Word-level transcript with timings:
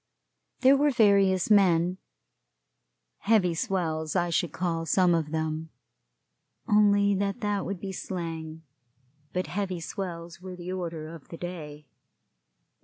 There 0.61 0.75
were 0.75 0.89
various 0.89 1.51
men 1.51 1.99
heavy 3.19 3.53
swells 3.53 4.15
I 4.15 4.31
should 4.31 4.51
call 4.51 4.87
some 4.87 5.13
of 5.13 5.29
them, 5.29 5.69
only 6.67 7.13
that 7.13 7.41
that 7.41 7.67
would 7.67 7.79
be 7.79 7.91
slang; 7.91 8.63
but 9.31 9.45
heavy 9.45 9.79
swells 9.79 10.41
were 10.41 10.55
the 10.55 10.71
order 10.71 11.07
of 11.13 11.27
the 11.27 11.37
day. 11.37 11.85